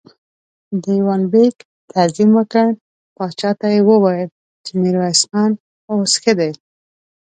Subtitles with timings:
[0.83, 1.55] دېوان بېګ
[1.91, 2.67] تعظيم وکړ،
[3.15, 4.29] پاچا ته يې وويل
[4.65, 5.51] چې ميرويس خان
[5.89, 6.51] اوس ښه دی.